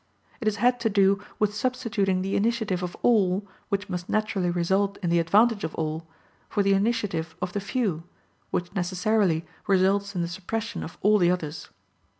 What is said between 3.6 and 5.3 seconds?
which must naturally result in the